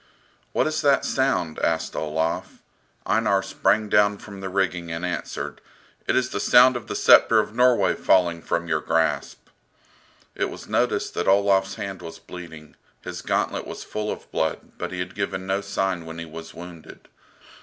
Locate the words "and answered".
4.91-5.61